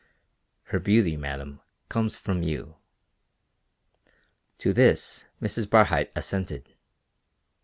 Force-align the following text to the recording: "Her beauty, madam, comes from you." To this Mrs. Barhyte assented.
"Her 0.63 0.79
beauty, 0.79 1.15
madam, 1.15 1.61
comes 1.87 2.17
from 2.17 2.41
you." 2.41 2.77
To 4.57 4.73
this 4.73 5.25
Mrs. 5.39 5.69
Barhyte 5.69 6.11
assented. 6.15 6.73